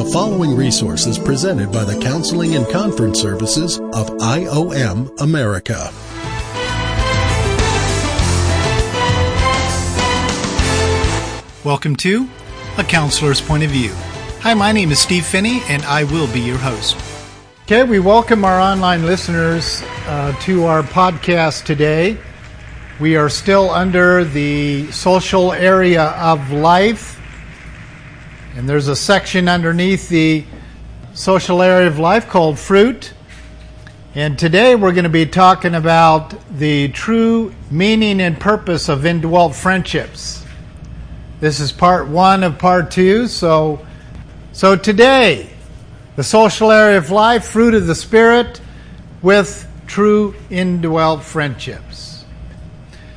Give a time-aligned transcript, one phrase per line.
[0.00, 5.92] The following resource is presented by the Counseling and Conference Services of IOM America.
[11.66, 12.26] Welcome to
[12.78, 13.92] A Counselor's Point of View.
[14.40, 16.96] Hi, my name is Steve Phinney, and I will be your host.
[17.64, 22.16] Okay, we welcome our online listeners uh, to our podcast today.
[23.00, 27.19] We are still under the social area of life,
[28.60, 30.44] and there's a section underneath the
[31.14, 33.14] social area of life called fruit.
[34.14, 39.54] And today we're going to be talking about the true meaning and purpose of indwelt
[39.54, 40.44] friendships.
[41.40, 43.28] This is part one of part two.
[43.28, 43.86] So,
[44.52, 45.48] so today,
[46.16, 48.60] the social area of life, fruit of the Spirit,
[49.22, 52.26] with true indwelt friendships.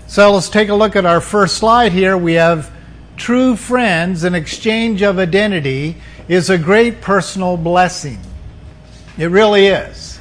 [0.08, 2.18] So let's take a look at our first slide here.
[2.18, 2.73] We have
[3.18, 5.96] true friends, an exchange of identity
[6.28, 8.20] is a great personal blessing.
[9.18, 10.20] It really is.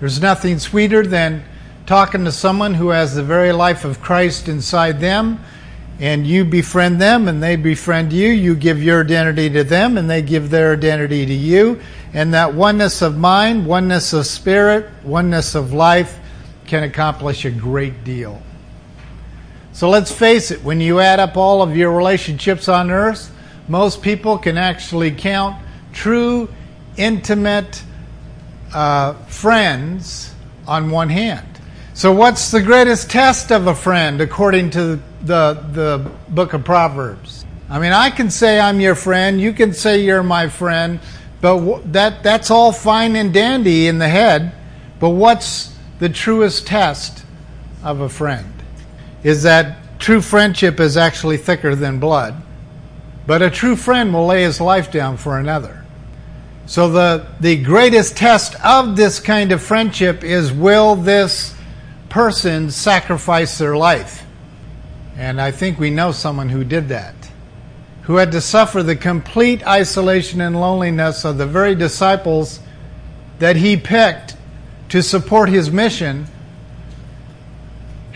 [0.00, 1.44] There's nothing sweeter than
[1.86, 5.40] talking to someone who has the very life of Christ inside them,
[5.98, 8.28] and you befriend them and they befriend you.
[8.28, 11.80] You give your identity to them and they give their identity to you.
[12.12, 16.18] And that oneness of mind, oneness of spirit, oneness of life
[16.66, 18.42] can accomplish a great deal.
[19.76, 23.30] So let's face it, when you add up all of your relationships on earth,
[23.68, 25.54] most people can actually count
[25.92, 26.48] true,
[26.96, 27.82] intimate
[28.72, 30.32] uh, friends
[30.66, 31.46] on one hand.
[31.92, 37.44] So, what's the greatest test of a friend according to the, the book of Proverbs?
[37.68, 41.00] I mean, I can say I'm your friend, you can say you're my friend,
[41.42, 44.54] but that, that's all fine and dandy in the head.
[45.00, 47.26] But what's the truest test
[47.84, 48.55] of a friend
[49.26, 52.32] is that true friendship is actually thicker than blood,
[53.26, 55.84] but a true friend will lay his life down for another.
[56.66, 61.56] So, the, the greatest test of this kind of friendship is will this
[62.08, 64.24] person sacrifice their life?
[65.16, 67.16] And I think we know someone who did that,
[68.02, 72.60] who had to suffer the complete isolation and loneliness of the very disciples
[73.40, 74.36] that he picked
[74.90, 76.28] to support his mission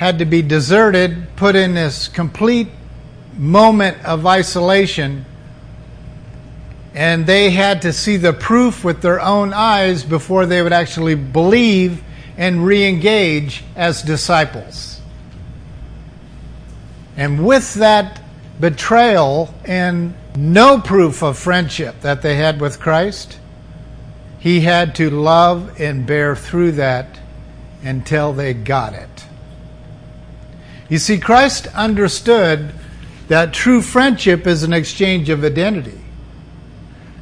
[0.01, 2.69] had to be deserted, put in this complete
[3.37, 5.27] moment of isolation,
[6.95, 11.15] and they had to see the proof with their own eyes before they would actually
[11.15, 12.03] believe
[12.39, 15.03] and re engage as disciples.
[17.19, 18.23] And with that
[18.59, 23.39] betrayal and no proof of friendship that they had with Christ,
[24.39, 27.21] he had to love and bear through that
[27.83, 29.20] until they got it.
[30.91, 32.75] You see, Christ understood
[33.29, 36.01] that true friendship is an exchange of identity.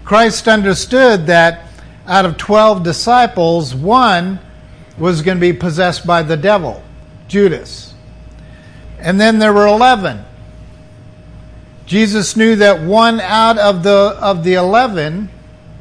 [0.05, 1.67] Christ understood that
[2.07, 4.41] out of 12 disciples, one
[4.97, 6.83] was going to be possessed by the devil,
[7.29, 7.93] Judas.
[8.99, 10.25] And then there were 11.
[11.85, 15.29] Jesus knew that one out of the, of the 11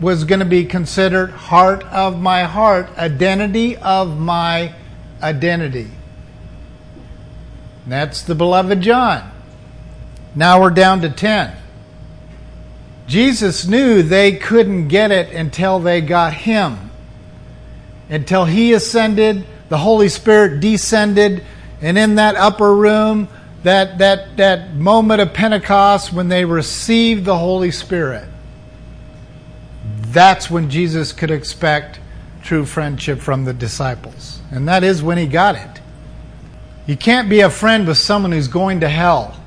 [0.02, 4.74] was going to be considered heart of my heart, identity of my
[5.22, 5.88] identity.
[7.88, 9.32] That's the beloved John.
[10.36, 11.56] Now we're down to 10.
[13.08, 16.92] Jesus knew they couldn't get it until they got him.
[18.10, 21.44] Until he ascended, the Holy Spirit descended,
[21.82, 23.28] and in that upper room,
[23.64, 28.28] that, that, that moment of Pentecost when they received the Holy Spirit
[30.18, 32.00] that's when Jesus could expect
[32.42, 34.40] true friendship from the disciples.
[34.52, 35.82] And that is when he got it.
[36.88, 39.38] You can't be a friend with someone who's going to hell.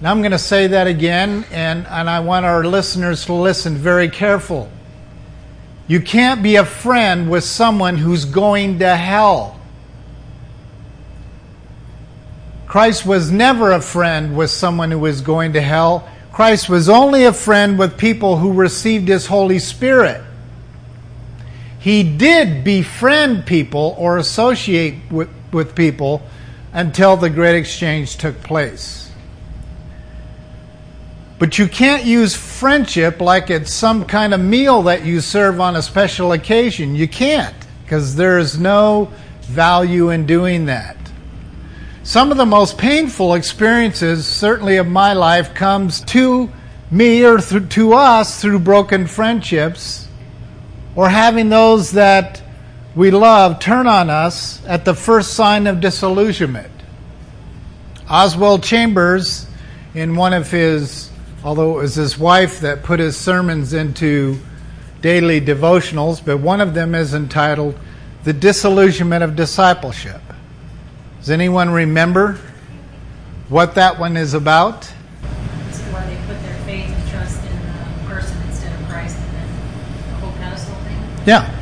[0.00, 3.74] Now I'm going to say that again, and, and I want our listeners to listen
[3.74, 4.70] very careful.
[5.88, 9.58] You can't be a friend with someone who's going to hell.
[12.68, 16.08] Christ was never a friend with someone who was going to hell.
[16.32, 20.22] Christ was only a friend with people who received his Holy Spirit.
[21.80, 26.22] He did befriend people or associate with, with people
[26.72, 29.10] until the great exchange took place.
[31.38, 35.76] But you can't use friendship like it's some kind of meal that you serve on
[35.76, 36.96] a special occasion.
[36.96, 37.54] You can't,
[37.84, 39.12] because there is no
[39.42, 40.96] value in doing that.
[42.02, 46.50] Some of the most painful experiences, certainly of my life, comes to
[46.90, 50.08] me or to us through broken friendships
[50.96, 52.42] or having those that
[52.98, 56.72] we love turn on us at the first sign of disillusionment.
[58.10, 59.46] Oswald Chambers,
[59.94, 61.08] in one of his
[61.44, 64.36] although it was his wife that put his sermons into
[65.00, 67.78] daily devotionals, but one of them is entitled
[68.24, 70.20] The Disillusionment of Discipleship.
[71.20, 72.36] Does anyone remember
[73.48, 74.92] what that one is about?
[75.68, 79.48] It's they put their faith and trust in the person instead of Christ and then
[80.10, 80.98] the whole pedestal thing.
[81.24, 81.57] Yeah.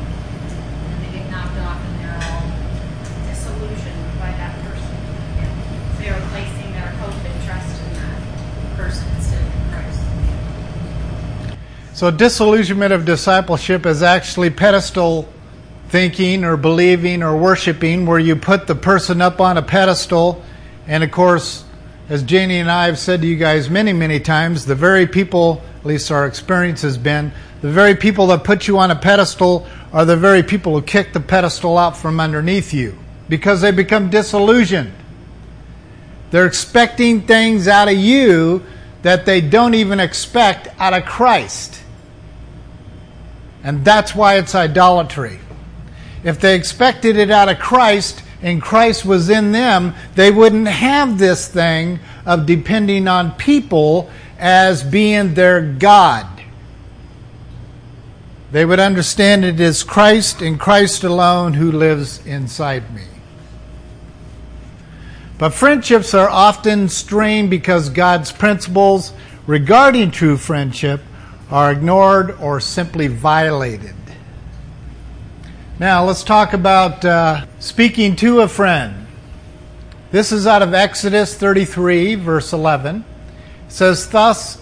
[11.97, 15.27] So, disillusionment of discipleship is actually pedestal
[15.89, 20.43] thinking or believing or worshiping, where you put the person up on a pedestal.
[20.85, 21.65] And of course,
[22.07, 25.63] as Janie and I have said to you guys many, many times, the very people,
[25.79, 29.65] at least our experience has been, the very people that put you on a pedestal
[29.91, 32.95] are the very people who kick the pedestal out from underneath you
[33.27, 34.93] because they become disillusioned.
[36.29, 38.63] They're expecting things out of you
[39.01, 41.85] that they don't even expect out of Christ.
[43.63, 45.39] And that's why it's idolatry.
[46.23, 51.17] If they expected it out of Christ and Christ was in them, they wouldn't have
[51.17, 54.09] this thing of depending on people
[54.39, 56.27] as being their God.
[58.51, 63.03] They would understand it is Christ and Christ alone who lives inside me.
[65.37, 69.13] But friendships are often strained because God's principles
[69.45, 71.01] regarding true friendship
[71.49, 73.95] are ignored or simply violated.
[75.79, 79.07] Now, let's talk about uh, speaking to a friend.
[80.09, 83.05] This is out of Exodus 33, verse 11.
[83.67, 84.59] It says, Thus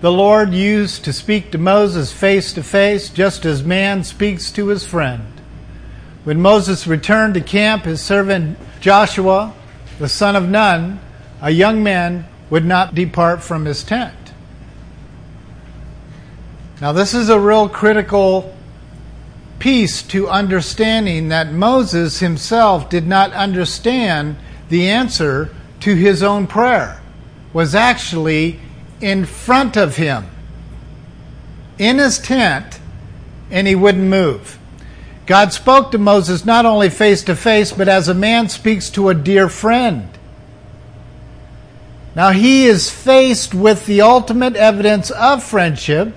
[0.00, 4.68] the Lord used to speak to Moses face to face, just as man speaks to
[4.68, 5.24] his friend.
[6.24, 9.54] When Moses returned to camp, his servant Joshua,
[9.98, 11.00] the son of Nun,
[11.42, 14.14] a young man, would not depart from his tent.
[16.80, 18.54] Now, this is a real critical
[19.58, 24.36] piece to understanding that Moses himself did not understand
[24.68, 27.00] the answer to his own prayer,
[27.52, 28.60] was actually
[29.00, 30.26] in front of him
[31.78, 32.80] in his tent,
[33.50, 34.58] and he wouldn't move.
[35.26, 39.08] God spoke to Moses not only face to face, but as a man speaks to
[39.08, 40.08] a dear friend.
[42.16, 46.14] Now he is faced with the ultimate evidence of friendship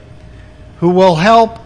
[0.82, 1.60] who will help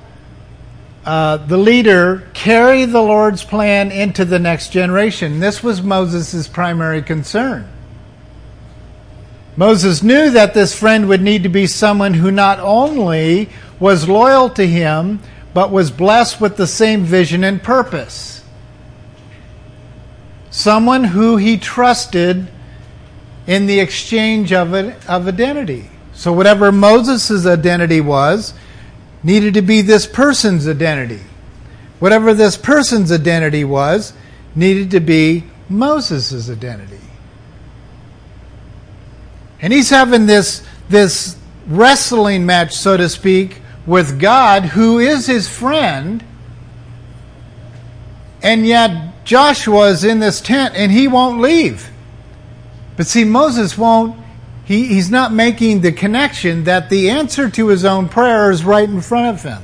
[1.06, 5.39] uh, the leader carry the Lord's plan into the next generation.
[5.39, 7.69] This was Moses' primary concern.
[9.56, 14.50] Moses knew that this friend would need to be someone who not only was loyal
[14.50, 15.21] to him,
[15.53, 18.44] but was blessed with the same vision and purpose.
[20.50, 22.47] Someone who he trusted
[23.47, 25.89] in the exchange of, of identity.
[26.13, 28.53] So, whatever Moses' identity was,
[29.25, 31.19] needed to be this person's identity.
[32.00, 34.13] Whatever this person's identity was,
[34.56, 37.00] needed to be Moses' identity.
[39.60, 45.50] And he's having this, this wrestling match, so to speak, with God, who is his
[45.50, 46.24] friend.
[48.44, 51.89] And yet Joshua is in this tent and he won't leave.
[52.95, 54.19] But see, Moses won't,
[54.65, 58.89] he, he's not making the connection that the answer to his own prayer is right
[58.89, 59.62] in front of him.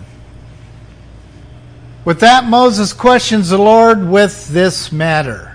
[2.05, 5.51] With that, Moses questions the Lord with this matter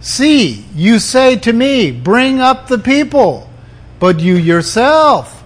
[0.00, 3.50] See, you say to me, Bring up the people,
[3.98, 5.42] but you yourself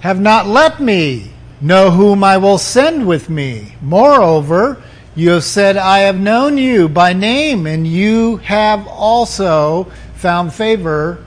[0.00, 1.30] have not let me
[1.60, 3.76] know whom I will send with me.
[3.80, 4.82] Moreover,
[5.14, 11.24] you have said, I have known you by name, and you have also found favor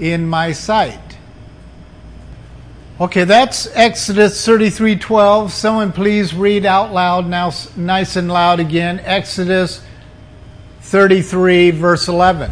[0.00, 0.98] in my sight.
[3.00, 5.52] Okay, that's Exodus 33:12.
[5.52, 9.00] Someone please read out loud now nice and loud again.
[9.04, 9.80] Exodus
[10.82, 12.50] 33 verse 11.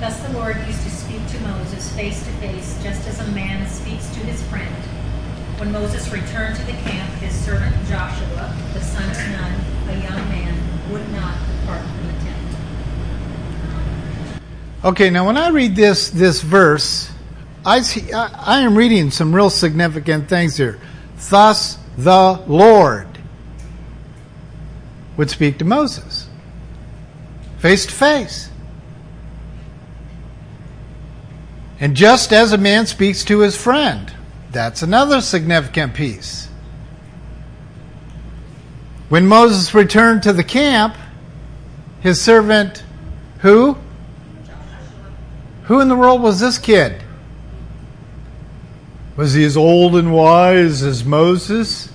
[0.00, 3.66] Thus the Lord used to speak to Moses face to face, just as a man
[3.68, 4.74] speaks to his friend.
[5.58, 9.52] When Moses returned to the camp, his servant Joshua, the son of Nun,
[9.88, 10.54] a young man,
[10.90, 12.40] would not depart from the tent.
[14.82, 17.10] Okay, now when I read this this verse,
[17.66, 20.80] I see I, I am reading some real significant things here.
[21.28, 23.06] Thus the Lord
[25.16, 26.30] would speak to Moses
[27.60, 28.50] face to face.
[31.78, 34.12] And just as a man speaks to his friend,
[34.50, 36.48] that's another significant piece.
[39.08, 40.96] When Moses returned to the camp,
[42.00, 42.82] his servant,
[43.40, 43.76] who?
[45.70, 47.00] Who in the world was this kid?
[49.16, 51.92] Was he as old and wise as Moses?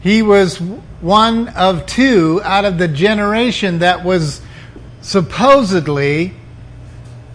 [0.00, 4.42] He was one of two out of the generation that was
[5.00, 6.34] supposedly,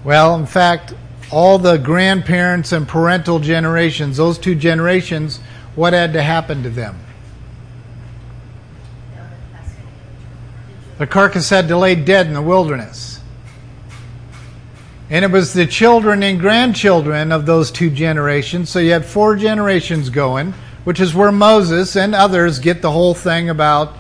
[0.06, 0.94] well, in fact,
[1.32, 5.42] all the grandparents and parental generations, those two generations,
[5.76, 7.02] what had to happen to them?
[11.00, 13.22] The carcass had to lay dead in the wilderness.
[15.10, 18.70] And it was the children and grandchildren of those two generations.
[18.70, 20.54] So you had four generations going,
[20.84, 23.98] which is where Moses and others get the whole thing about,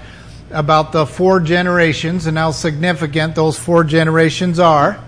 [0.51, 5.01] about the four generations and how significant those four generations are.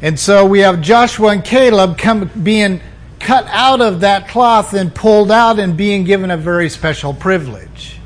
[0.00, 2.80] And so we have Joshua and Caleb come, being
[3.20, 7.98] cut out of that cloth and pulled out and being given a very special privilege.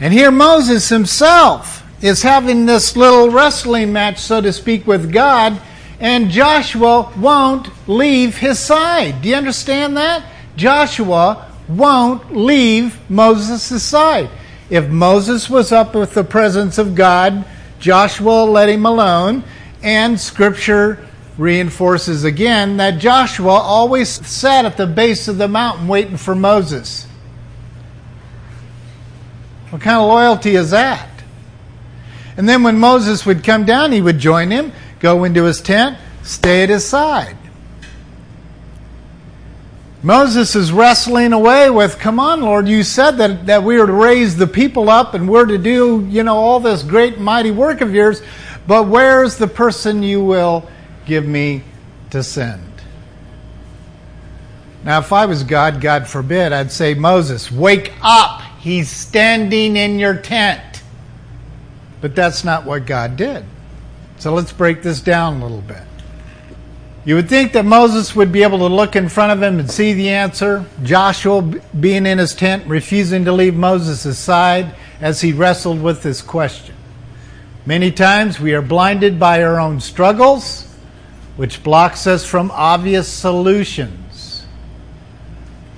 [0.00, 5.60] And here Moses himself is having this little wrestling match, so to speak, with God,
[5.98, 9.20] and Joshua won't leave his side.
[9.20, 10.24] Do you understand that?
[10.56, 14.30] Joshua won't leave Moses' side.
[14.70, 17.44] If Moses was up with the presence of God,
[17.80, 19.42] Joshua let him alone,
[19.82, 21.04] and Scripture
[21.36, 27.07] reinforces again that Joshua always sat at the base of the mountain waiting for Moses.
[29.70, 31.08] What kind of loyalty is that?
[32.36, 35.98] And then when Moses would come down, he would join him, go into his tent,
[36.22, 37.36] stay at his side.
[40.02, 43.92] Moses is wrestling away with, come on, Lord, you said that, that we are to
[43.92, 47.80] raise the people up and we're to do, you know, all this great mighty work
[47.80, 48.22] of yours,
[48.68, 50.68] but where's the person you will
[51.04, 51.64] give me
[52.10, 52.62] to send?
[54.84, 58.42] Now, if I was God, God forbid, I'd say, Moses, wake up.
[58.58, 60.82] He's standing in your tent.
[62.00, 63.44] But that's not what God did.
[64.18, 65.82] So let's break this down a little bit.
[67.04, 69.70] You would think that Moses would be able to look in front of him and
[69.70, 70.66] see the answer.
[70.82, 76.20] Joshua being in his tent, refusing to leave Moses' side as he wrestled with this
[76.20, 76.74] question.
[77.64, 80.66] Many times we are blinded by our own struggles,
[81.36, 84.44] which blocks us from obvious solutions.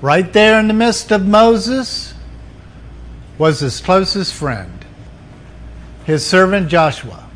[0.00, 2.14] Right there in the midst of Moses
[3.40, 4.84] was his closest friend,
[6.04, 7.26] his servant Joshua.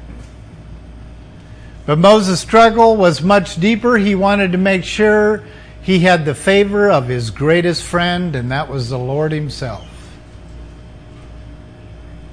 [1.87, 3.97] But Moses' struggle was much deeper.
[3.97, 5.43] He wanted to make sure
[5.81, 9.89] he had the favor of his greatest friend, and that was the Lord Himself.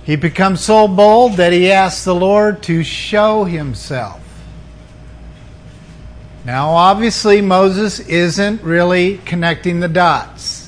[0.04, 4.20] He becomes so bold that he asks the Lord to show himself.
[6.44, 10.61] Now, obviously, Moses isn't really connecting the dots.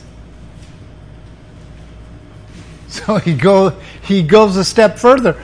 [3.06, 3.72] So he, go,
[4.04, 5.42] he goes a step further.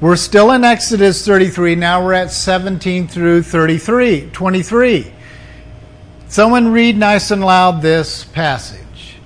[0.00, 1.74] We're still in Exodus 33.
[1.74, 5.12] Now we're at 17 through 33, 23.
[6.28, 9.16] Someone read nice and loud this passage.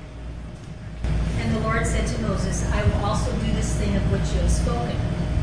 [1.39, 4.41] And the Lord said to Moses, I will also do this thing of which you
[4.41, 4.97] have spoken.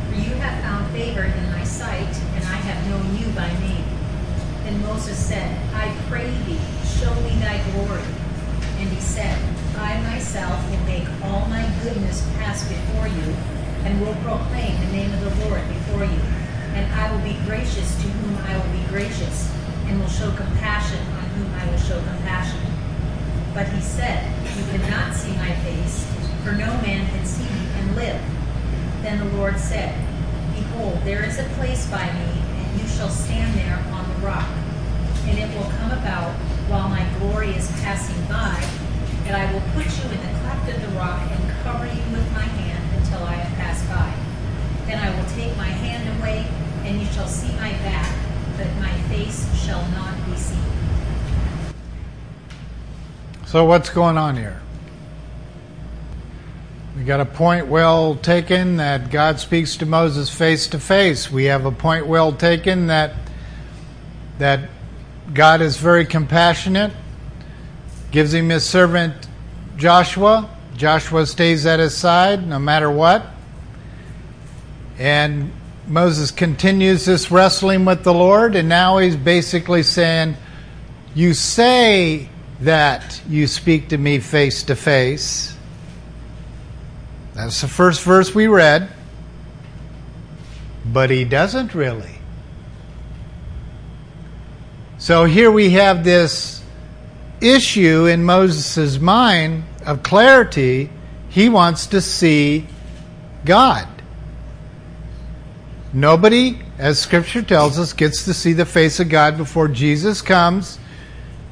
[0.09, 3.85] For you have found favor in my sight, and I have known you by name.
[4.63, 6.59] Then Moses said, I pray thee,
[6.99, 8.01] show me thy glory.
[8.79, 9.37] And he said,
[10.33, 13.35] myself will make all my goodness pass before you
[13.85, 16.21] and will proclaim the name of the Lord before you.
[16.73, 19.53] And I will be gracious to whom I will be gracious,
[19.85, 22.59] and will show compassion on whom I will show compassion.
[23.53, 24.25] But he said,
[24.57, 26.03] You cannot see my face,
[26.43, 28.19] for no man can see me and live.
[29.03, 29.93] Then the Lord said,
[30.55, 34.49] Behold, there is a place by me, and you shall stand there on the rock.
[35.27, 36.33] And it will come about,
[36.69, 38.82] while my glory is passing by,
[39.25, 42.31] that I will put you in the cleft of the rock and cover you with
[42.33, 44.13] my hand until I have passed by.
[44.85, 46.45] Then I will take my hand away,
[46.83, 48.13] and you shall see my back,
[48.57, 50.57] but my face shall not be seen.
[53.45, 54.59] So, what's going on here?
[56.97, 61.31] We got a point well taken that God speaks to Moses face to face.
[61.31, 63.15] We have a point well taken that
[64.37, 64.69] that
[65.33, 66.91] God is very compassionate,
[68.13, 69.27] gives him his servant
[69.75, 70.49] Joshua.
[70.77, 73.25] Joshua stays at his side no matter what.
[74.99, 75.51] And
[75.87, 80.37] Moses continues this wrestling with the Lord, and now he's basically saying,
[81.15, 82.29] You say
[82.61, 85.57] that you speak to me face to face.
[87.33, 88.89] That's the first verse we read.
[90.85, 92.19] But he doesn't really.
[94.99, 96.62] So here we have this
[97.43, 100.89] issue in Moses' mind of clarity.
[101.29, 102.67] He wants to see
[103.45, 103.87] God.
[105.91, 110.79] Nobody, as Scripture tells us, gets to see the face of God before Jesus comes,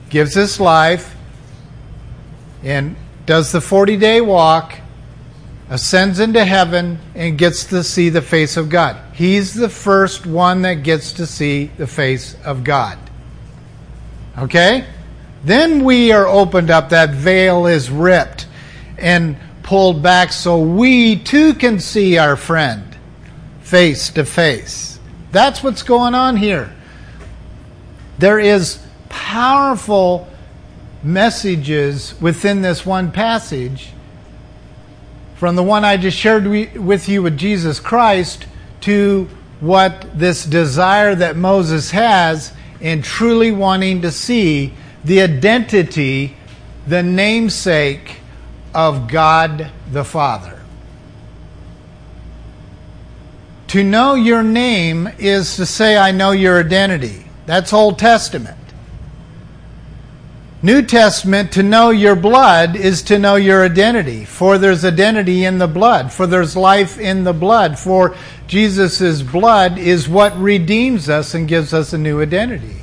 [0.09, 1.15] gives his life,
[2.63, 2.95] and
[3.25, 4.79] does the 40 day walk,
[5.69, 8.97] ascends into heaven, and gets to see the face of God.
[9.13, 12.97] He's the first one that gets to see the face of God.
[14.37, 14.85] Okay?
[15.43, 18.47] Then we are opened up, that veil is ripped
[18.97, 22.95] and pulled back so we too can see our friend
[23.61, 24.99] face to face.
[25.31, 26.75] That's what's going on here.
[28.19, 28.79] There is
[29.09, 30.27] powerful
[31.03, 33.91] messages within this one passage
[35.35, 38.45] from the one I just shared with you with Jesus Christ
[38.81, 39.27] to
[39.59, 46.35] what this desire that Moses has in truly wanting to see the identity,
[46.87, 48.17] the namesake
[48.73, 50.61] of God the Father.
[53.67, 57.25] To know your name is to say, I know your identity.
[57.45, 58.57] That's Old Testament.
[60.63, 64.25] New Testament, to know your blood is to know your identity.
[64.25, 66.11] For there's identity in the blood.
[66.11, 67.79] For there's life in the blood.
[67.79, 68.15] For
[68.45, 72.80] Jesus' blood is what redeems us and gives us a new identity.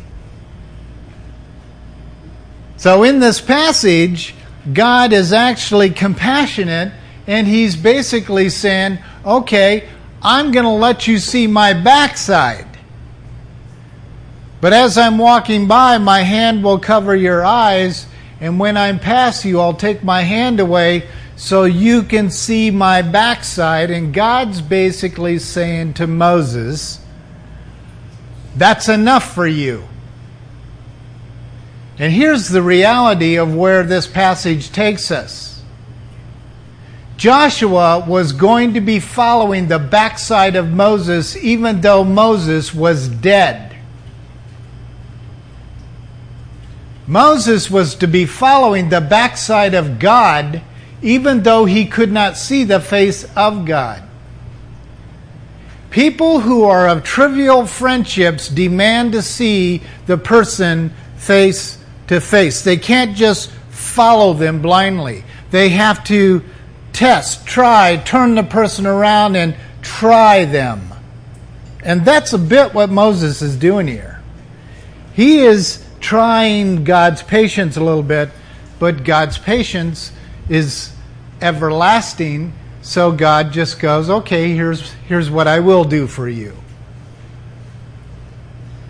[2.78, 4.34] So in this passage,
[4.72, 6.92] God is actually compassionate
[7.26, 9.88] and he's basically saying, okay,
[10.22, 12.66] I'm going to let you see my backside.
[14.60, 18.06] But as I'm walking by, my hand will cover your eyes,
[18.40, 23.02] and when I'm past you, I'll take my hand away so you can see my
[23.02, 23.90] backside.
[23.90, 27.00] And God's basically saying to Moses,
[28.56, 29.84] That's enough for you.
[31.98, 35.62] And here's the reality of where this passage takes us.
[37.16, 43.76] Joshua was going to be following the backside of Moses even though Moses was dead.
[47.08, 50.62] Moses was to be following the backside of God
[51.02, 54.04] even though he could not see the face of God.
[55.90, 61.77] People who are of trivial friendships demand to see the person face
[62.08, 62.62] to face.
[62.62, 65.24] They can't just follow them blindly.
[65.50, 66.42] They have to
[66.92, 70.92] test, try, turn the person around and try them.
[71.82, 74.20] And that's a bit what Moses is doing here.
[75.14, 78.30] He is trying God's patience a little bit,
[78.78, 80.12] but God's patience
[80.48, 80.92] is
[81.40, 82.52] everlasting.
[82.82, 86.56] So God just goes, okay, here's, here's what I will do for you.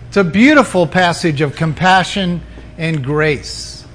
[0.07, 2.41] It's a beautiful passage of compassion
[2.79, 3.85] and grace.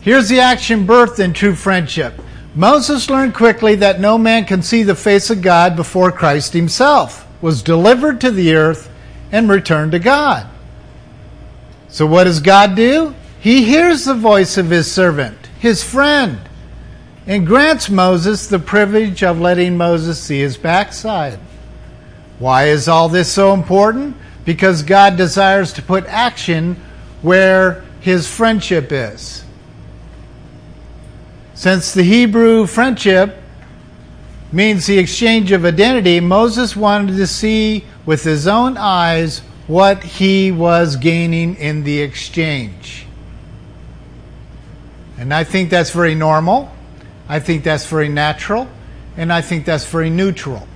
[0.00, 2.20] Here's the action birthed in true friendship.
[2.54, 7.26] Moses learned quickly that no man can see the face of God before Christ himself
[7.42, 8.90] was delivered to the earth
[9.30, 10.48] and returned to God.
[11.88, 13.14] So, what does God do?
[13.40, 16.38] He hears the voice of his servant, his friend,
[17.26, 21.38] and grants Moses the privilege of letting Moses see his backside.
[22.38, 24.16] Why is all this so important?
[24.46, 26.76] Because God desires to put action
[27.20, 29.44] where his friendship is.
[31.54, 33.36] Since the Hebrew friendship
[34.52, 40.52] means the exchange of identity, Moses wanted to see with his own eyes what he
[40.52, 43.06] was gaining in the exchange.
[45.18, 46.70] And I think that's very normal.
[47.28, 48.68] I think that's very natural.
[49.16, 50.68] And I think that's very neutral.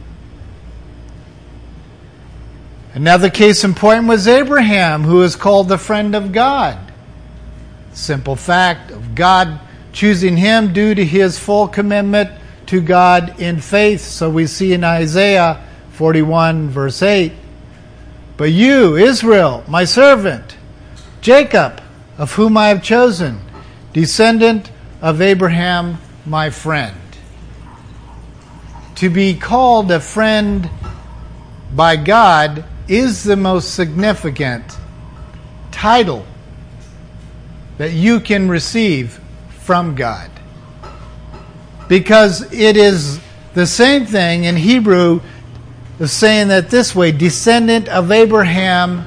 [2.93, 6.77] Another case in point was Abraham, who is called the friend of God.
[7.93, 9.61] Simple fact of God
[9.93, 12.31] choosing him due to his full commitment
[12.67, 14.01] to God in faith.
[14.01, 17.33] So we see in Isaiah 41, verse 8.
[18.37, 20.57] But you, Israel, my servant,
[21.21, 21.81] Jacob,
[22.19, 23.41] of whom I have chosen,
[23.93, 26.97] descendant of Abraham, my friend.
[28.97, 30.69] To be called a friend
[31.73, 34.77] by God is the most significant
[35.71, 36.27] title
[37.79, 39.21] that you can receive
[39.61, 40.29] from God.
[41.89, 43.21] Because it is
[43.55, 45.21] the same thing in Hebrew,
[46.01, 49.07] is saying that this way descendant of Abraham,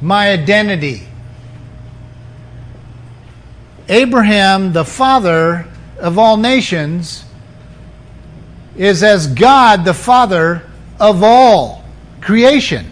[0.00, 1.02] my identity.
[3.88, 5.66] Abraham, the father
[5.98, 7.24] of all nations,
[8.76, 10.62] is as God, the father
[11.00, 11.83] of all
[12.24, 12.90] creation.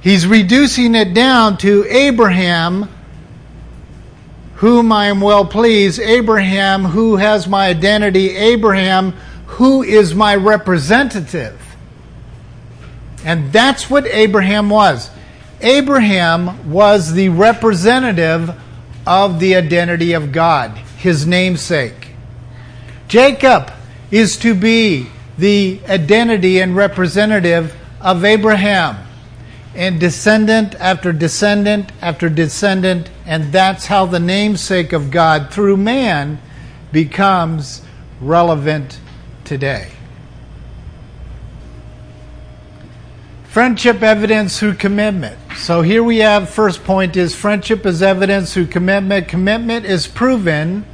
[0.00, 2.88] He's reducing it down to Abraham,
[4.54, 9.12] whom I am well pleased, Abraham, who has my identity, Abraham,
[9.46, 11.60] who is my representative.
[13.22, 15.10] And that's what Abraham was.
[15.60, 18.50] Abraham was the representative
[19.06, 22.08] of the identity of God, his namesake.
[23.08, 23.70] Jacob
[24.10, 28.96] is to be the identity and representative of Abraham.
[29.74, 36.40] And descendant after descendant after descendant, and that's how the namesake of God through man
[36.92, 37.82] becomes
[38.20, 39.00] relevant
[39.44, 39.90] today.
[43.46, 45.38] Friendship evidence through commitment.
[45.56, 49.28] So here we have first point is friendship is evidence through commitment.
[49.28, 50.84] Commitment is proven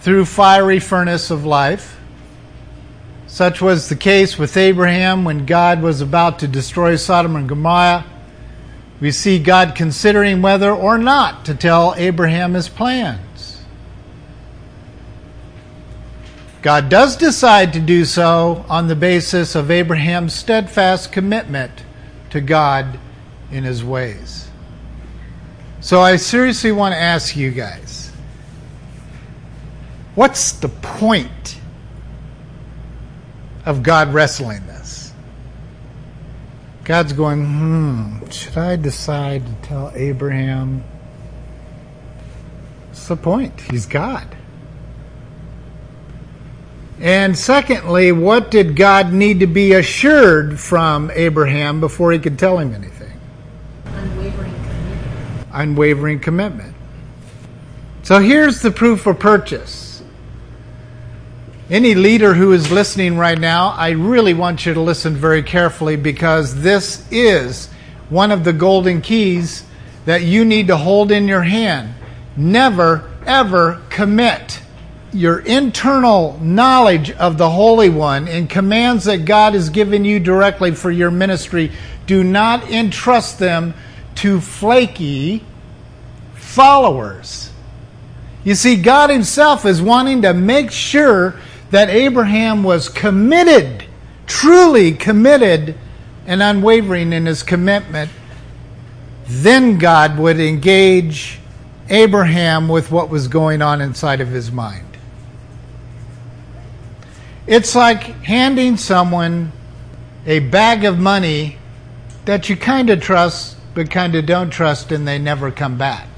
[0.00, 1.97] through fiery furnace of life.
[3.38, 8.04] Such was the case with Abraham when God was about to destroy Sodom and Gomorrah.
[9.00, 13.60] We see God considering whether or not to tell Abraham his plans.
[16.62, 21.84] God does decide to do so on the basis of Abraham's steadfast commitment
[22.30, 22.98] to God
[23.52, 24.48] in his ways.
[25.78, 28.10] So I seriously want to ask you guys
[30.16, 31.60] what's the point
[33.68, 35.12] of God wrestling this?
[36.84, 40.82] God's going, hmm, should I decide to tell Abraham?
[42.88, 43.60] What's the point?
[43.70, 44.26] He's God.
[46.98, 52.58] And secondly, what did God need to be assured from Abraham before he could tell
[52.58, 53.20] him anything?
[53.84, 55.48] Unwavering commitment.
[55.52, 56.74] Unwavering commitment.
[58.02, 59.77] So here's the proof of purchase.
[61.70, 65.96] Any leader who is listening right now, I really want you to listen very carefully
[65.96, 67.68] because this is
[68.08, 69.64] one of the golden keys
[70.06, 71.92] that you need to hold in your hand.
[72.38, 74.62] Never, ever commit
[75.12, 80.74] your internal knowledge of the Holy One and commands that God has given you directly
[80.74, 81.70] for your ministry,
[82.06, 83.74] do not entrust them
[84.14, 85.44] to flaky
[86.34, 87.50] followers.
[88.42, 91.38] You see, God Himself is wanting to make sure
[91.70, 93.84] that Abraham was committed,
[94.26, 95.74] truly committed,
[96.26, 98.10] and unwavering in his commitment.
[99.26, 101.40] Then God would engage
[101.88, 104.84] Abraham with what was going on inside of his mind.
[107.46, 109.52] It's like handing someone
[110.26, 111.56] a bag of money
[112.26, 116.08] that you kind of trust but kind of don't trust and they never come back.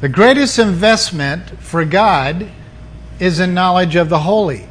[0.00, 2.48] The greatest investment for God
[3.18, 4.66] is in knowledge of the holy.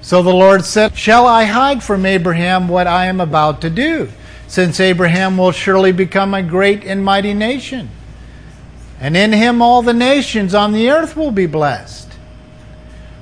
[0.00, 4.08] So the Lord said, Shall I hide from Abraham what I am about to do?
[4.46, 7.90] Since Abraham will surely become a great and mighty nation.
[9.00, 12.10] And in him all the nations on the earth will be blessed.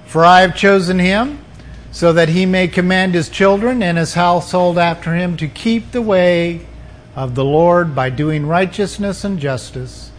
[0.06, 1.42] For I have chosen him,
[1.90, 6.02] so that he may command his children and his household after him to keep the
[6.02, 6.66] way
[7.14, 10.11] of the Lord by doing righteousness and justice,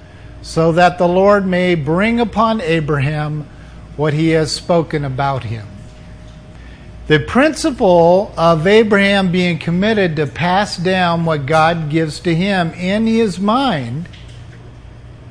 [0.43, 3.47] so that the Lord may bring upon Abraham
[3.95, 5.65] what he has spoken about him.
[7.07, 13.07] The principle of Abraham being committed to pass down what God gives to him in
[13.07, 14.07] his mind,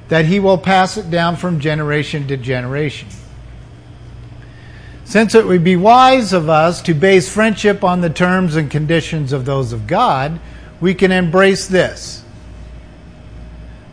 [0.08, 3.08] that he will pass it down from generation to generation.
[5.04, 9.32] Since it would be wise of us to base friendship on the terms and conditions
[9.32, 10.40] of those of God,
[10.80, 12.21] we can embrace this.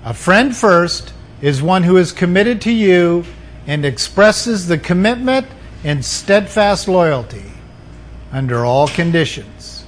[0.04, 3.26] A friend first is one who is committed to you
[3.68, 5.46] and expresses the commitment
[5.84, 7.52] and steadfast loyalty
[8.32, 9.86] under all conditions.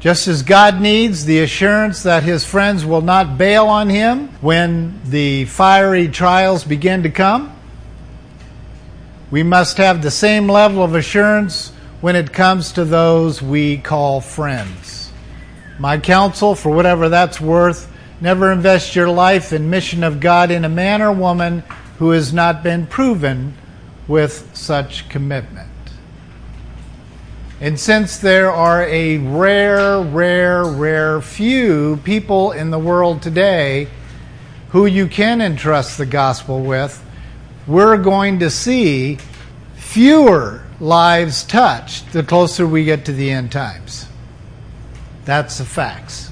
[0.00, 5.00] Just as God needs the assurance that his friends will not bail on him when
[5.04, 7.54] the fiery trials begin to come,
[9.30, 14.20] we must have the same level of assurance when it comes to those we call
[14.20, 15.10] friends.
[15.78, 20.64] My counsel, for whatever that's worth, never invest your life and mission of God in
[20.64, 21.62] a man or woman
[21.98, 23.54] who has not been proven
[24.06, 25.68] with such commitment.
[27.60, 33.88] And since there are a rare, rare, rare few people in the world today
[34.70, 37.04] who you can entrust the gospel with,
[37.66, 39.18] we're going to see
[39.74, 44.06] fewer lives touched the closer we get to the end times.
[45.24, 46.27] That's the facts.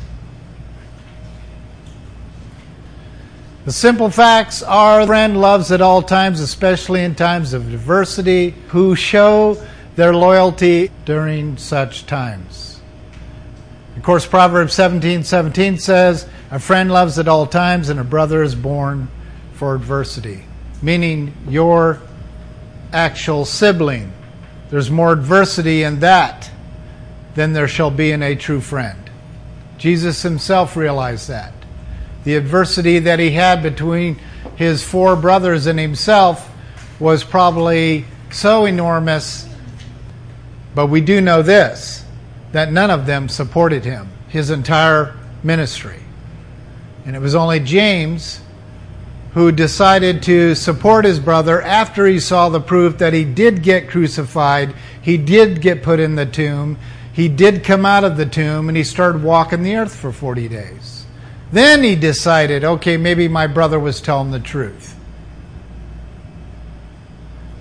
[3.66, 8.96] The simple facts are friend loves at all times, especially in times of adversity, who
[8.96, 9.62] show
[9.96, 12.81] their loyalty during such times.
[13.96, 18.42] Of course, Proverbs 17 17 says, A friend loves at all times, and a brother
[18.42, 19.09] is born
[19.52, 20.44] for adversity
[20.83, 22.00] meaning your
[22.92, 24.12] actual sibling.
[24.70, 26.50] There's more adversity in that
[27.35, 29.11] than there shall be in a true friend.
[29.79, 31.52] Jesus himself realized that.
[32.26, 34.18] The adversity that he had between
[34.56, 36.50] his four brothers and himself
[36.98, 39.48] was probably so enormous.
[40.74, 42.04] But we do know this
[42.50, 46.00] that none of them supported him his entire ministry.
[47.04, 48.40] And it was only James
[49.34, 53.88] who decided to support his brother after he saw the proof that he did get
[53.88, 56.76] crucified, he did get put in the tomb,
[57.12, 60.48] he did come out of the tomb, and he started walking the earth for 40
[60.48, 60.95] days.
[61.52, 64.94] Then he decided, okay, maybe my brother was telling the truth.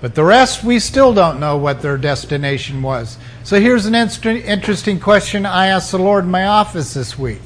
[0.00, 3.16] But the rest, we still don't know what their destination was.
[3.44, 7.40] So here's an interesting question I asked the Lord in my office this week.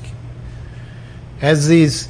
[1.40, 2.08] As these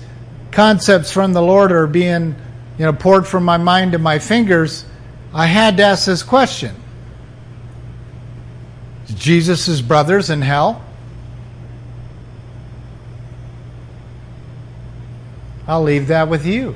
[0.50, 2.34] concepts from the Lord are being,
[2.78, 4.84] you know, poured from my mind to my fingers,
[5.34, 6.74] I had to ask this question.
[9.08, 10.84] Is Jesus' brothers in hell?
[15.70, 16.74] I'll leave that with you.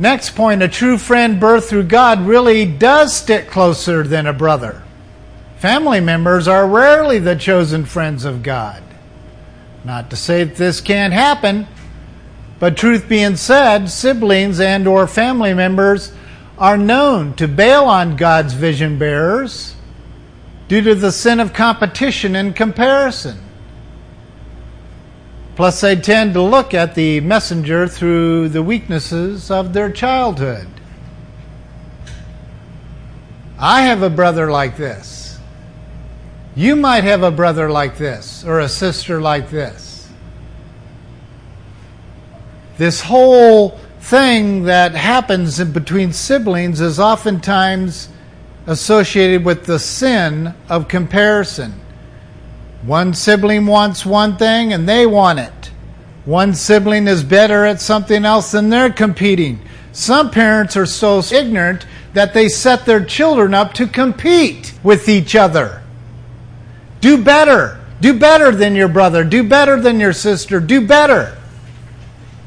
[0.00, 4.82] Next point a true friend birthed through God really does stick closer than a brother.
[5.58, 8.82] Family members are rarely the chosen friends of God.
[9.84, 11.68] Not to say that this can't happen,
[12.58, 16.12] but truth being said, siblings and or family members
[16.58, 19.76] are known to bail on God's vision bearers
[20.70, 23.36] due to the sin of competition and comparison.
[25.56, 30.68] Plus, they tend to look at the messenger through the weaknesses of their childhood.
[33.58, 35.40] I have a brother like this.
[36.54, 40.08] You might have a brother like this or a sister like this.
[42.78, 48.08] This whole thing that happens in between siblings is oftentimes
[48.70, 51.74] associated with the sin of comparison.
[52.82, 55.72] One sibling wants one thing and they want it.
[56.24, 59.60] One sibling is better at something else and they're competing.
[59.90, 65.34] Some parents are so ignorant that they set their children up to compete with each
[65.34, 65.82] other.
[67.00, 67.80] Do better.
[68.00, 69.24] Do better than your brother.
[69.24, 70.60] Do better than your sister.
[70.60, 71.36] Do better.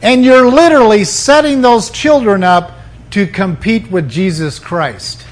[0.01, 2.71] And you're literally setting those children up
[3.11, 5.25] to compete with Jesus Christ.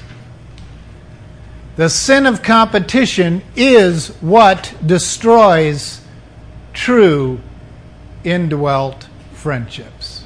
[1.76, 6.02] The sin of competition is what destroys
[6.74, 7.40] true
[8.24, 10.24] indwelt friendships.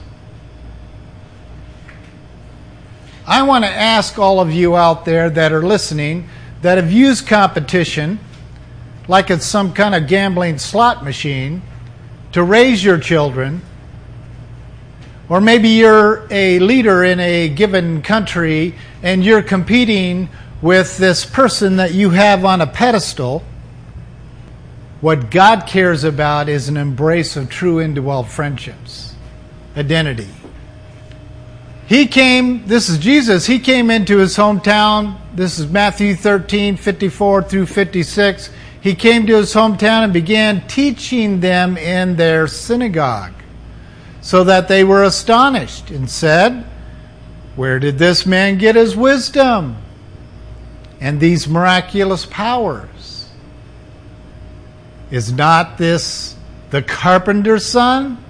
[3.26, 6.28] I want to ask all of you out there that are listening
[6.62, 8.18] that have used competition
[9.08, 11.62] like it's some kind of gambling slot machine
[12.32, 13.62] to raise your children.
[15.28, 20.28] Or maybe you're a leader in a given country and you're competing
[20.62, 23.42] with this person that you have on a pedestal.
[25.00, 29.14] What God cares about is an embrace of true indwelt friendships,
[29.76, 30.28] identity.
[31.86, 35.18] He came, this is Jesus, he came into his hometown.
[35.34, 38.50] This is Matthew 13, 54 through 56
[38.86, 43.32] he came to his hometown and began teaching them in their synagogue,
[44.20, 46.64] so that they were astonished and said,
[47.56, 49.78] Where did this man get his wisdom
[51.00, 53.28] and these miraculous powers?
[55.10, 56.36] Is not this
[56.70, 58.22] the carpenter's son?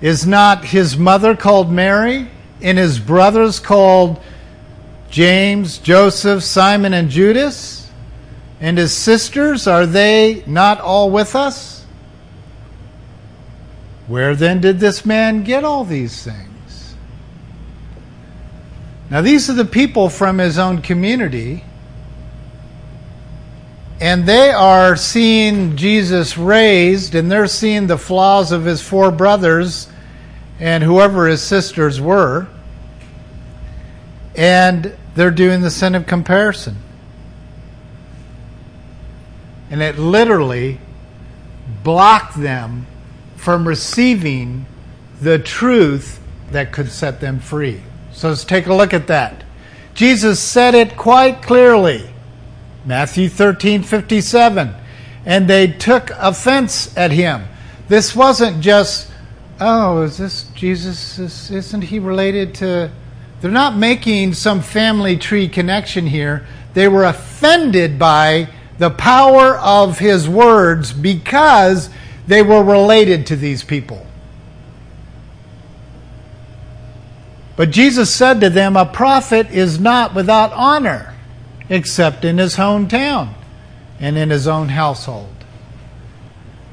[0.00, 2.30] Is not his mother called Mary
[2.62, 4.20] and his brothers called
[5.10, 7.90] James, Joseph, Simon, and Judas?
[8.60, 11.84] And his sisters, are they not all with us?
[14.06, 16.53] Where then did this man get all these things?
[19.10, 21.64] Now, these are the people from his own community,
[24.00, 29.88] and they are seeing Jesus raised, and they're seeing the flaws of his four brothers
[30.58, 32.48] and whoever his sisters were,
[34.34, 36.76] and they're doing the sin of comparison.
[39.70, 40.80] And it literally
[41.82, 42.86] blocked them
[43.36, 44.66] from receiving
[45.20, 47.82] the truth that could set them free.
[48.14, 49.44] So let's take a look at that.
[49.94, 52.08] Jesus said it quite clearly.
[52.84, 54.74] Matthew 13 57.
[55.26, 57.46] And they took offense at him.
[57.88, 59.10] This wasn't just,
[59.60, 61.18] oh, is this Jesus?
[61.18, 62.90] Is, isn't he related to.
[63.40, 66.46] They're not making some family tree connection here.
[66.72, 68.48] They were offended by
[68.78, 71.90] the power of his words because
[72.26, 74.06] they were related to these people.
[77.56, 81.14] But Jesus said to them, A prophet is not without honor
[81.68, 83.34] except in his hometown
[84.00, 85.28] and in his own household.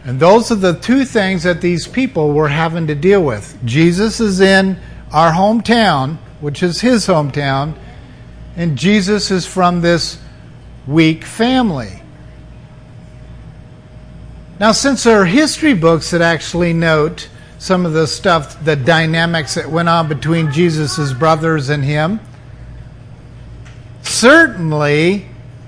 [0.03, 3.57] And those are the two things that these people were having to deal with.
[3.63, 4.77] Jesus is in
[5.11, 7.75] our hometown, which is his hometown,
[8.55, 10.19] and Jesus is from this
[10.87, 12.01] weak family.
[14.59, 17.29] Now, since there are history books that actually note
[17.61, 22.19] some of the stuff, the dynamics that went on between Jesus' brothers and him,
[24.01, 25.27] certainly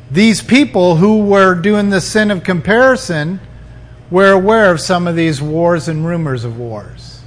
[0.09, 3.39] these people who were doing the sin of comparison
[4.09, 7.21] were aware of some of these wars and rumors of wars.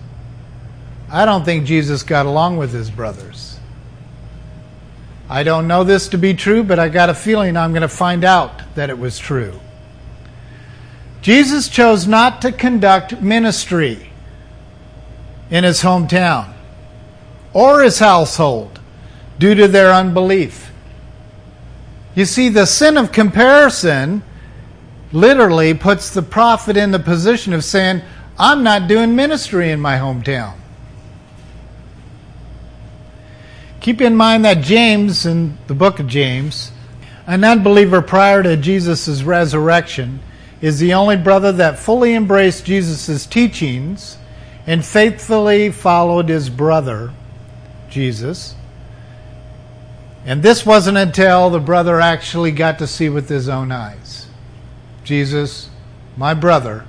[1.13, 3.61] I don't think Jesus got along with his brothers.
[5.29, 7.89] I don't know this to be true, but I got a feeling I'm going to
[7.89, 9.61] find out that it was true.
[11.23, 14.11] Jesus chose not to conduct ministry
[15.51, 16.53] in his hometown
[17.53, 18.81] or his household
[19.39, 20.73] due to their unbelief.
[22.15, 24.23] You see, the sin of comparison
[25.13, 28.03] literally puts the prophet in the position of saying,
[28.39, 30.55] I'm not doing ministry in my hometown.
[33.81, 36.73] Keep in mind that James, in the book of James,
[37.27, 40.21] an unbeliever prior to Jesus' resurrection,
[40.61, 44.19] is the only brother that fully embraced Jesus' teachings
[44.67, 47.13] and faithfully followed his brother,
[47.89, 48.55] Jesus.
[50.25, 54.27] And this wasn't until the brother actually got to see with his own eyes.
[55.05, 55.71] Jesus,
[56.17, 56.85] my brother,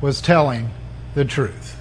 [0.00, 0.70] was telling
[1.14, 1.76] the truth.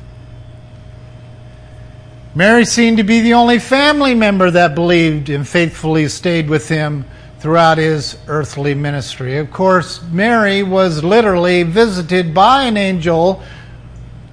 [2.36, 7.04] Mary seemed to be the only family member that believed and faithfully stayed with him
[7.40, 9.38] throughout his earthly ministry.
[9.38, 13.42] Of course, Mary was literally visited by an angel,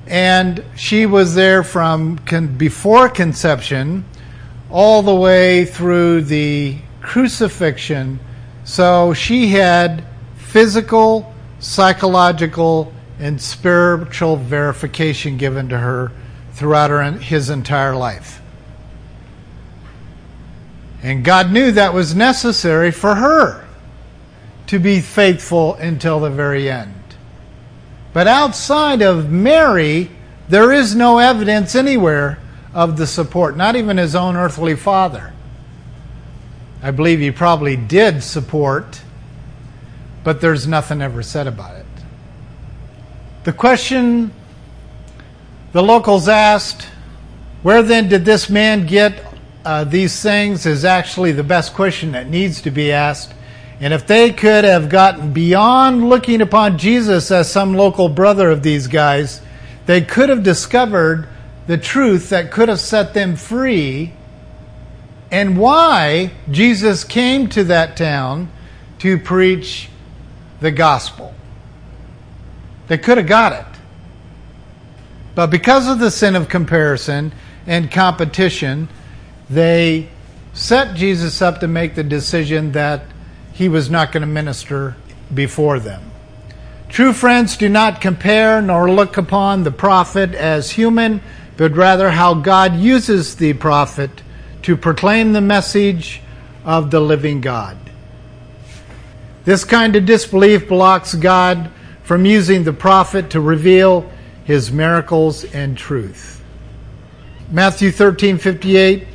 [0.06, 4.04] and she was there from con- before conception
[4.70, 8.18] all the way through the crucifixion.
[8.64, 10.04] So she had
[10.36, 16.12] physical, psychological, and spiritual verification given to her
[16.52, 18.40] throughout her, his entire life.
[21.02, 23.64] And God knew that was necessary for her
[24.66, 26.94] to be faithful until the very end.
[28.16, 30.10] But outside of Mary,
[30.48, 32.38] there is no evidence anywhere
[32.72, 35.34] of the support, not even his own earthly father.
[36.82, 39.02] I believe he probably did support,
[40.24, 41.84] but there's nothing ever said about it.
[43.44, 44.32] The question
[45.72, 46.88] the locals asked,
[47.62, 49.22] where then did this man get
[49.62, 53.34] uh, these things is actually the best question that needs to be asked.
[53.80, 58.62] And if they could have gotten beyond looking upon Jesus as some local brother of
[58.62, 59.42] these guys,
[59.84, 61.28] they could have discovered
[61.66, 64.12] the truth that could have set them free
[65.30, 68.48] and why Jesus came to that town
[69.00, 69.88] to preach
[70.60, 71.34] the gospel.
[72.88, 73.80] They could have got it.
[75.34, 77.32] But because of the sin of comparison
[77.66, 78.88] and competition,
[79.50, 80.08] they
[80.54, 83.02] set Jesus up to make the decision that
[83.56, 84.94] he was not going to minister
[85.32, 86.10] before them.
[86.90, 91.22] True friends do not compare nor look upon the prophet as human,
[91.56, 94.10] but rather how God uses the prophet
[94.60, 96.20] to proclaim the message
[96.66, 97.78] of the living God.
[99.46, 101.70] This kind of disbelief blocks God
[102.02, 104.10] from using the prophet to reveal
[104.44, 106.44] his miracles and truth.
[107.50, 109.08] Matthew 13 58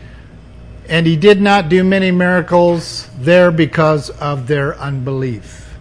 [0.91, 5.79] and he did not do many miracles there because of their unbelief.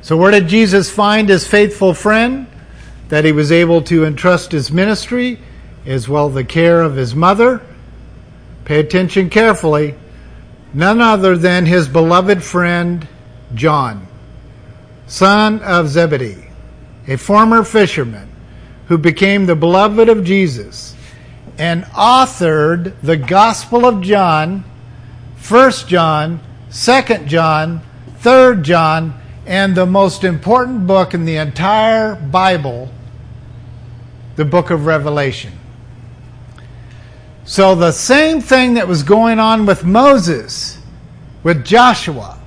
[0.00, 2.46] So, where did Jesus find his faithful friend?
[3.10, 5.40] That he was able to entrust his ministry
[5.84, 7.60] as well the care of his mother.
[8.64, 9.94] Pay attention carefully.
[10.72, 13.06] None other than his beloved friend
[13.54, 14.06] John,
[15.06, 16.48] son of Zebedee,
[17.06, 18.30] a former fisherman
[18.86, 20.96] who became the beloved of Jesus
[21.62, 24.64] and authored the Gospel of John,
[25.48, 26.40] 1 John,
[26.72, 27.80] 2 John,
[28.18, 29.14] 3 John,
[29.46, 32.90] and the most important book in the entire Bible,
[34.34, 35.52] the book of Revelation.
[37.44, 40.78] So, the same thing that was going on with Moses,
[41.44, 42.40] with Joshua,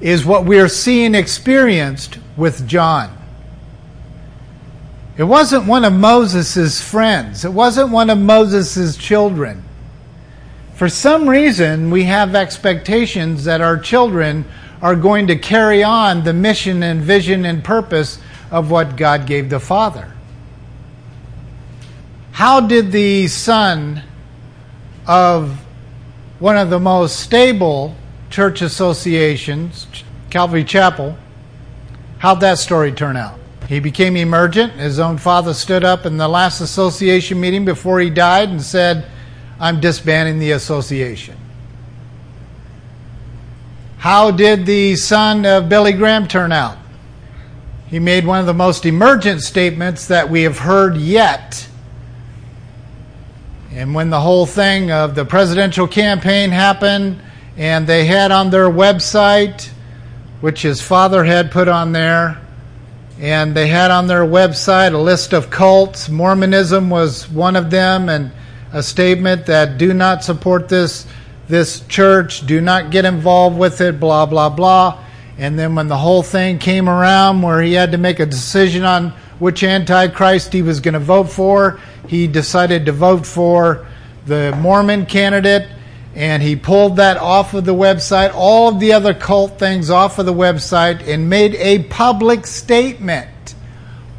[0.00, 3.19] is what we are seeing experienced with John.
[5.20, 7.44] It wasn't one of Moses' friends.
[7.44, 9.62] It wasn't one of Moses' children.
[10.76, 14.46] For some reason, we have expectations that our children
[14.80, 18.18] are going to carry on the mission and vision and purpose
[18.50, 20.10] of what God gave the Father.
[22.32, 24.02] How did the son
[25.06, 25.50] of
[26.38, 27.94] one of the most stable
[28.30, 29.86] church associations,
[30.30, 31.18] Calvary Chapel,
[32.20, 33.39] how'd that story turn out?
[33.70, 34.72] He became emergent.
[34.72, 39.06] His own father stood up in the last association meeting before he died and said,
[39.60, 41.36] I'm disbanding the association.
[43.98, 46.78] How did the son of Billy Graham turn out?
[47.86, 51.68] He made one of the most emergent statements that we have heard yet.
[53.70, 57.22] And when the whole thing of the presidential campaign happened,
[57.56, 59.68] and they had on their website,
[60.40, 62.40] which his father had put on there,
[63.20, 66.08] and they had on their website a list of cults.
[66.08, 68.32] Mormonism was one of them, and
[68.72, 71.06] a statement that do not support this
[71.46, 75.04] this church, do not get involved with it, blah blah blah.
[75.36, 78.84] And then when the whole thing came around where he had to make a decision
[78.84, 83.86] on which antichrist he was going to vote for, he decided to vote for
[84.26, 85.68] the Mormon candidate
[86.14, 90.18] and he pulled that off of the website, all of the other cult things off
[90.18, 93.54] of the website, and made a public statement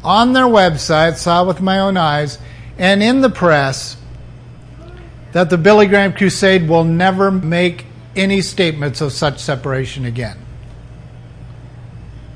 [0.02, 2.38] on their website, saw with my own eyes,
[2.78, 3.96] and in the press
[5.32, 7.86] that the Billy Graham Crusade will never make
[8.16, 10.38] any statements of such separation again.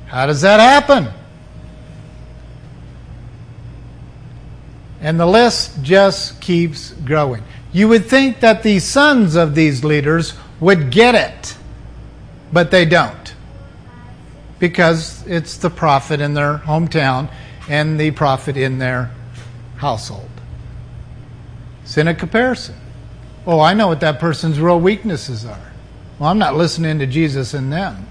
[0.07, 1.13] How does that happen?
[5.01, 7.43] And the list just keeps growing.
[7.71, 11.57] You would think that the sons of these leaders would get it,
[12.51, 13.35] but they don't.
[14.59, 17.29] Because it's the prophet in their hometown
[17.69, 19.11] and the prophet in their
[19.75, 20.29] household.
[21.83, 22.75] It's in a comparison.
[23.45, 25.71] Oh, I know what that person's real weaknesses are.
[26.19, 28.07] Well, I'm not listening to Jesus in them.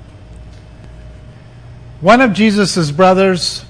[2.00, 3.64] One of Jesus' brothers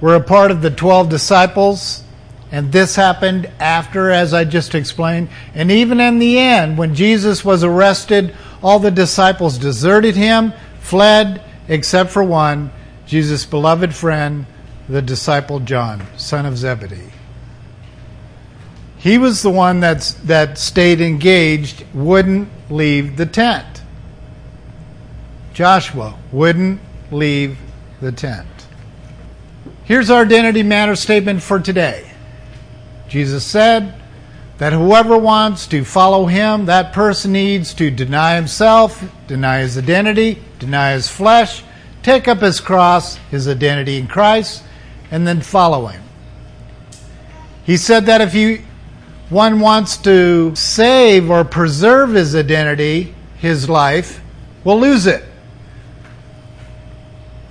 [0.00, 2.04] were a part of the 12 disciples
[2.52, 5.28] and this happened after, as I just explained.
[5.54, 11.42] And even in the end, when Jesus was arrested, all the disciples deserted him, fled,
[11.68, 12.70] except for one,
[13.06, 14.46] Jesus' beloved friend,
[14.88, 17.12] the disciple John, son of Zebedee.
[18.98, 23.82] He was the one that's, that stayed engaged, wouldn't leave the tent.
[25.52, 26.80] Joshua wouldn't
[27.10, 27.58] leave
[28.00, 28.46] the tent.
[29.84, 32.05] Here's our identity matter statement for today.
[33.08, 33.94] Jesus said
[34.58, 40.42] that whoever wants to follow him, that person needs to deny himself, deny his identity,
[40.58, 41.62] deny his flesh,
[42.02, 44.62] take up his cross, his identity in Christ,
[45.10, 46.02] and then follow him.
[47.64, 48.62] He said that if you
[49.28, 54.20] one wants to save or preserve his identity, his life,
[54.62, 55.24] will lose it.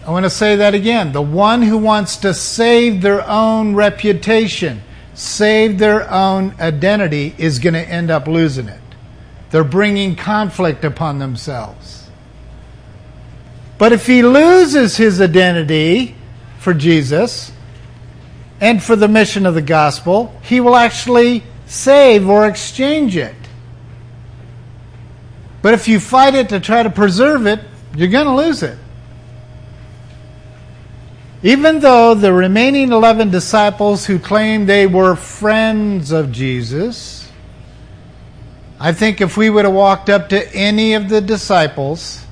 [0.05, 1.11] I want to say that again.
[1.11, 4.83] The one who wants to save their own reputation,
[5.15, 8.81] save their own identity is going to end up losing it.
[9.49, 12.09] They're bringing conflict upon themselves.
[13.77, 16.15] But if he loses his identity
[16.59, 17.51] for Jesus
[18.61, 23.35] and for the mission of the gospel, he will actually save or exchange it.
[25.61, 27.59] But if you fight it to try to preserve it,
[27.95, 28.77] you're going to lose it.
[31.45, 37.31] Even though the remaining 11 disciples who claimed they were friends of Jesus,
[38.79, 42.25] I think if we would have walked up to any of the disciples,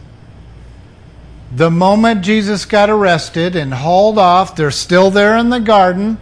[1.51, 6.18] the moment Jesus got arrested and hauled off, they're still there in the garden.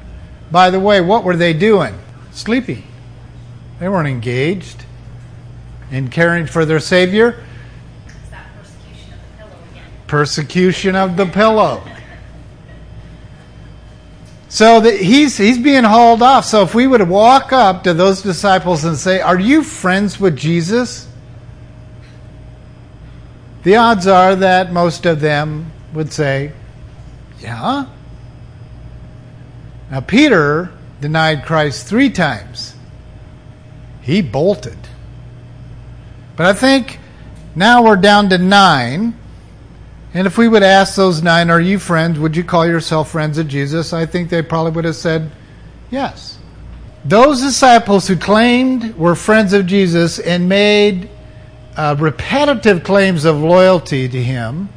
[0.51, 1.97] By the way, what were they doing?
[2.31, 2.83] Sleeping.
[3.79, 4.83] They weren't engaged
[5.91, 7.41] in caring for their Savior.
[8.05, 9.83] It's that persecution of the pillow again.
[10.07, 11.83] Persecution of the pillow
[14.59, 14.91] of the.
[14.91, 16.45] So he's he's being hauled off.
[16.45, 20.35] So if we would walk up to those disciples and say, "Are you friends with
[20.35, 21.07] Jesus?"
[23.63, 26.51] The odds are that most of them would say,
[27.39, 27.85] "Yeah."
[29.89, 32.75] Now Peter denied Christ 3 times.
[34.01, 34.77] He bolted.
[36.35, 36.99] But I think
[37.55, 39.13] now we're down to 9
[40.13, 42.19] and if we would ask those nine, Are you friends?
[42.19, 43.93] Would you call yourself friends of Jesus?
[43.93, 45.31] I think they probably would have said
[45.89, 46.37] yes.
[47.05, 51.09] Those disciples who claimed were friends of Jesus and made
[51.75, 54.69] uh, repetitive claims of loyalty to him,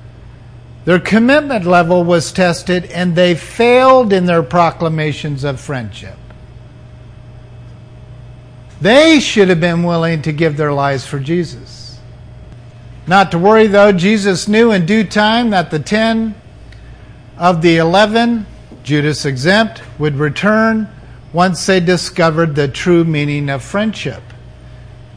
[0.85, 6.17] their commitment level was tested and they failed in their proclamations of friendship.
[8.81, 11.74] They should have been willing to give their lives for Jesus.
[13.07, 16.35] Not to worry, though, Jesus knew in due time that the ten
[17.37, 18.47] of the eleven,
[18.83, 20.89] Judas exempt, would return
[21.33, 24.23] once they discovered the true meaning of friendship.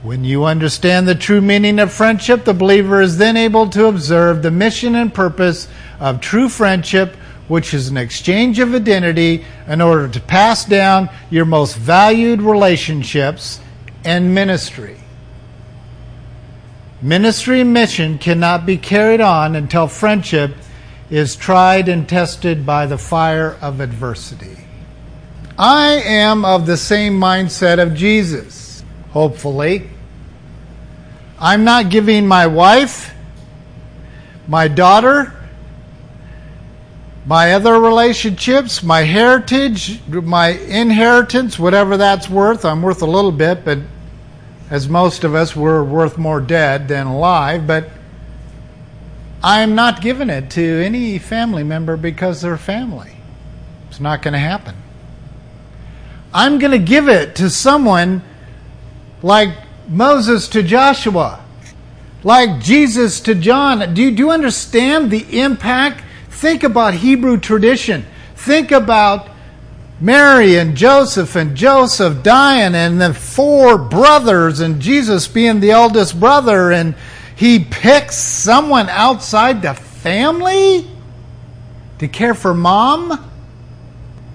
[0.04, 4.42] When you understand the true meaning of friendship, the believer is then able to observe
[4.42, 5.68] the mission and purpose
[6.00, 7.16] of true friendship,
[7.48, 13.60] which is an exchange of identity in order to pass down your most valued relationships
[14.04, 14.98] and ministry.
[17.02, 20.56] Ministry mission cannot be carried on until friendship
[21.10, 24.58] is tried and tested by the fire of adversity.
[25.58, 29.90] I am of the same mindset of Jesus, hopefully.
[31.40, 33.14] I'm not giving my wife,
[34.48, 35.34] my daughter,
[37.28, 42.66] my other relationships, my heritage, my inheritance, whatever that's worth.
[42.66, 43.80] I'm worth a little bit, but
[44.70, 47.66] as most of us, we're worth more dead than alive.
[47.66, 47.90] But
[49.44, 53.12] I am not giving it to any family member because they're family.
[53.90, 54.76] It's not going to happen.
[56.34, 58.22] I'm going to give it to someone
[59.24, 59.50] like
[59.88, 61.44] Moses to Joshua,
[62.24, 63.94] like Jesus to John.
[63.94, 66.04] Do you, do you understand the impact?
[66.30, 68.06] Think about Hebrew tradition.
[68.36, 69.30] Think about
[70.00, 76.20] Mary and Joseph and Joseph dying and the four brothers and Jesus being the eldest
[76.20, 76.96] brother and
[77.36, 80.88] he picks someone outside the family
[82.00, 83.32] to care for mom?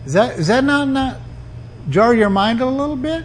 [0.04, 1.18] Is that, is that not, not
[1.88, 3.24] jar your mind a little bit?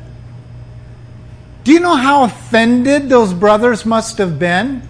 [1.63, 4.87] Do you know how offended those brothers must have been?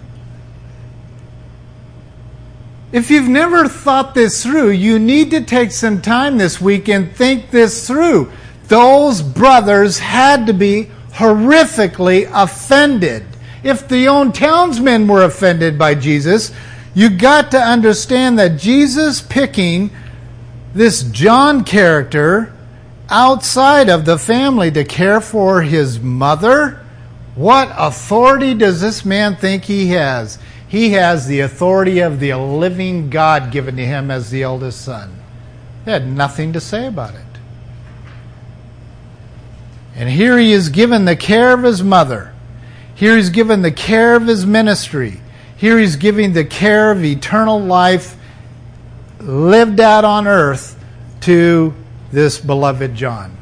[2.90, 7.14] If you've never thought this through, you need to take some time this week and
[7.14, 8.32] think this through.
[8.68, 13.24] Those brothers had to be horrifically offended
[13.62, 16.52] if the own townsmen were offended by Jesus,
[16.94, 19.90] you got to understand that Jesus picking
[20.74, 22.52] this John character
[23.08, 26.84] outside of the family to care for his mother,
[27.34, 30.38] what authority does this man think he has?
[30.68, 35.18] He has the authority of the living God given to him as the eldest son.
[35.84, 37.22] He had nothing to say about it.
[39.96, 42.34] And here he is given the care of his mother.
[42.94, 45.20] Here he's given the care of his ministry.
[45.56, 48.16] Here he's giving the care of eternal life
[49.18, 50.78] lived out on earth
[51.22, 51.74] to
[52.12, 53.37] this beloved John.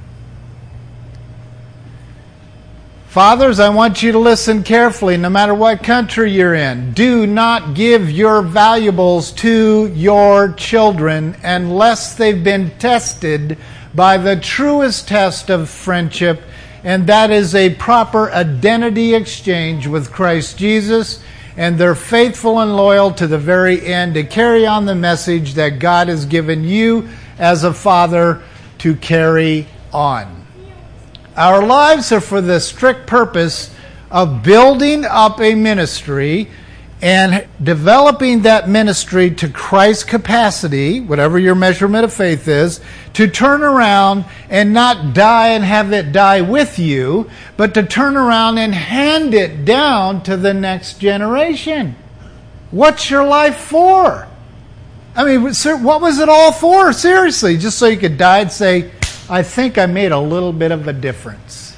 [3.16, 6.92] Fathers, I want you to listen carefully no matter what country you're in.
[6.92, 13.56] Do not give your valuables to your children unless they've been tested
[13.94, 16.42] by the truest test of friendship
[16.84, 21.22] and that is a proper identity exchange with Christ Jesus,
[21.56, 25.78] and they're faithful and loyal to the very end to carry on the message that
[25.78, 27.08] God has given you
[27.38, 28.42] as a father
[28.80, 30.45] to carry on.
[31.36, 33.70] Our lives are for the strict purpose
[34.10, 36.48] of building up a ministry
[37.02, 42.80] and developing that ministry to Christ's capacity, whatever your measurement of faith is,
[43.12, 47.28] to turn around and not die and have it die with you,
[47.58, 51.96] but to turn around and hand it down to the next generation.
[52.70, 54.26] What's your life for?
[55.14, 56.94] I mean, what was it all for?
[56.94, 58.90] Seriously, just so you could die and say,
[59.28, 61.76] I think I made a little bit of a difference.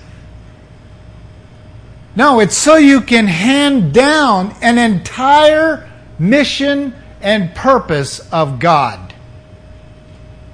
[2.15, 5.89] No, it's so you can hand down an entire
[6.19, 9.15] mission and purpose of God.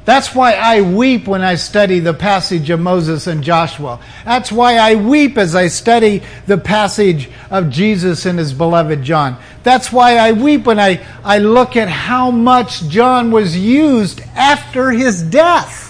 [0.05, 3.99] That's why I weep when I study the passage of Moses and Joshua.
[4.27, 9.39] That's why I weep as I study the passage of Jesus and his beloved John.
[9.63, 14.91] That's why I weep when I, I look at how much John was used after
[14.91, 15.84] his death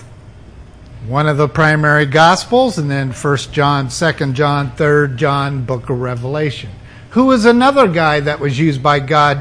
[1.06, 6.00] one of the primary gospels and then first john second john third john book of
[6.00, 6.70] revelation.
[7.10, 9.38] Who was another guy that was used by god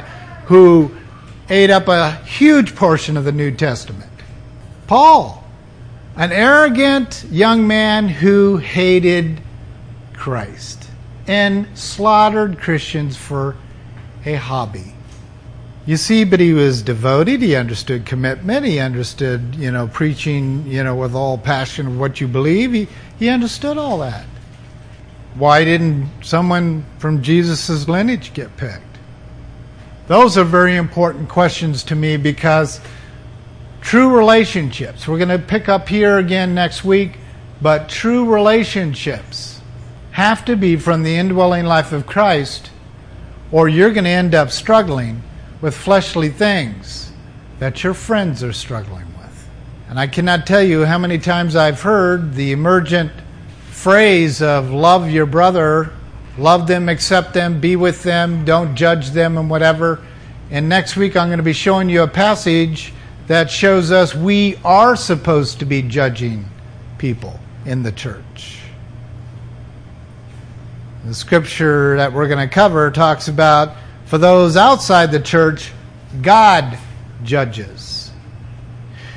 [0.47, 0.93] who
[1.49, 4.11] ate up a huge portion of the new testament?
[4.87, 5.43] Paul
[6.15, 9.41] an arrogant young man who hated
[10.13, 10.87] christ
[11.27, 13.55] and slaughtered christians for
[14.25, 14.93] a hobby
[15.85, 17.41] you see, but he was devoted.
[17.41, 18.65] He understood commitment.
[18.65, 22.71] He understood, you know, preaching, you know, with all passion of what you believe.
[22.71, 22.87] He,
[23.19, 24.25] he understood all that.
[25.35, 28.81] Why didn't someone from Jesus' lineage get picked?
[30.07, 32.79] Those are very important questions to me because
[33.81, 37.17] true relationships, we're going to pick up here again next week,
[37.61, 39.59] but true relationships
[40.11, 42.69] have to be from the indwelling life of Christ,
[43.51, 45.23] or you're going to end up struggling
[45.63, 47.09] with fleshly things
[47.59, 49.47] that your friends are struggling with.
[49.87, 53.13] And I cannot tell you how many times I've heard the emergent
[53.69, 55.93] phrase of love your brother,
[56.37, 60.03] love them, accept them, be with them, don't judge them, and whatever.
[60.51, 62.91] And next week I'm going to be showing you a passage
[63.27, 66.43] that shows us we are supposed to be judging
[66.97, 68.59] people in the church.
[71.05, 73.77] The scripture that we're going to cover talks about
[74.13, 75.71] for those outside the church,
[76.21, 76.77] God
[77.23, 78.11] judges.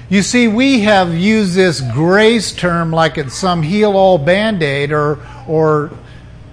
[0.08, 4.92] You see, we have used this grace term like it's some heal all band aid
[4.92, 5.90] or, or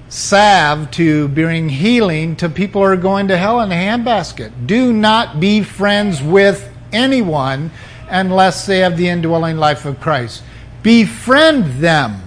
[0.09, 4.67] salve to bring healing to people who are going to hell in a handbasket.
[4.67, 7.71] Do not be friends with anyone
[8.09, 10.43] unless they have the indwelling life of Christ.
[10.81, 12.21] Befriend them.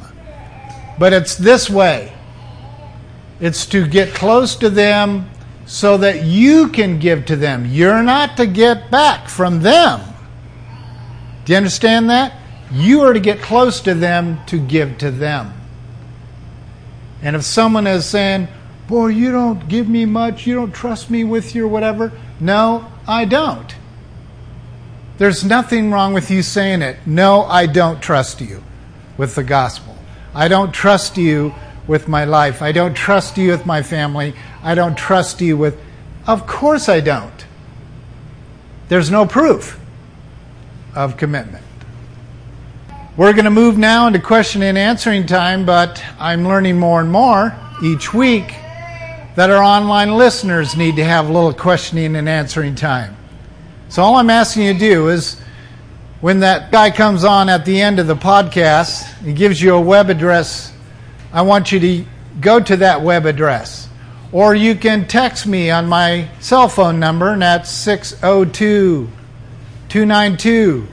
[0.98, 2.14] But it's this way
[3.38, 5.28] it's to get close to them
[5.66, 7.66] so that you can give to them.
[7.66, 10.00] You're not to get back from them.
[11.44, 12.32] Do you understand that?
[12.72, 15.52] You are to get close to them to give to them.
[17.22, 18.48] And if someone is saying,
[18.88, 23.24] Boy, you don't give me much, you don't trust me with your whatever, no, I
[23.24, 23.74] don't.
[25.18, 26.98] There's nothing wrong with you saying it.
[27.04, 28.62] No, I don't trust you
[29.16, 29.96] with the gospel.
[30.34, 31.54] I don't trust you
[31.86, 32.62] with my life.
[32.62, 34.34] I don't trust you with my family.
[34.62, 35.78] I don't trust you with.
[36.26, 37.44] Of course I don't.
[38.88, 39.78] There's no proof
[40.94, 41.64] of commitment.
[43.16, 47.10] We're going to move now into question and answering time, but I'm learning more and
[47.10, 48.48] more each week
[49.36, 53.16] that our online listeners need to have a little questioning and answering time.
[53.88, 55.40] So all I'm asking you to do is
[56.20, 59.80] when that guy comes on at the end of the podcast, he gives you a
[59.80, 60.72] web address.
[61.32, 62.04] I want you to
[62.40, 63.88] go to that web address.
[64.32, 69.08] Or you can text me on my cell phone number, and that's 602
[69.88, 70.88] 292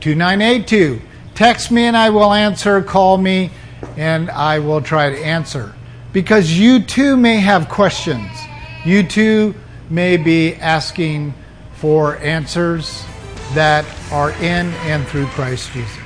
[0.00, 1.02] 2982.
[1.34, 2.82] Text me and I will answer.
[2.82, 3.50] Call me
[3.96, 5.74] and I will try to answer.
[6.12, 8.30] Because you too may have questions.
[8.84, 9.54] You too
[9.90, 11.34] may be asking
[11.74, 13.04] for answers
[13.54, 16.05] that are in and through Christ Jesus.